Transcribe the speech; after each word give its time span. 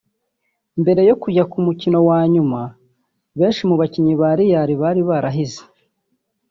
Mbere 0.81 1.01
yo 1.09 1.15
kujya 1.21 1.43
ku 1.51 1.57
mukino 1.65 1.97
wa 2.09 2.19
nyuma 2.33 2.61
benshi 3.39 3.61
mu 3.69 3.75
bakinnyi 3.81 4.13
ba 4.21 4.29
Real 4.39 4.69
bari 4.81 5.01
barahize 5.09 5.61